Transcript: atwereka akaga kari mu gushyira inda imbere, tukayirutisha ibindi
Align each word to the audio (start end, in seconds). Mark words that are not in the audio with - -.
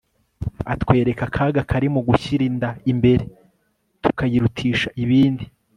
atwereka 0.73 1.21
akaga 1.29 1.61
kari 1.69 1.87
mu 1.93 2.01
gushyira 2.07 2.43
inda 2.49 2.69
imbere, 2.91 3.23
tukayirutisha 4.01 4.89
ibindi 5.03 5.45